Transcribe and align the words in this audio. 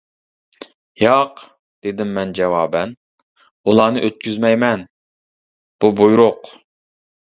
-ياق، 1.01 1.43
-دېدىم 1.47 2.15
مەن 2.15 2.31
جاۋابەن، 2.39 2.95
-ئۇلارنى 2.95 4.03
ئۆتكۈزمەيمەن، 4.09 4.87
بۇ 5.85 5.93
بۇيرۇق! 6.01 6.55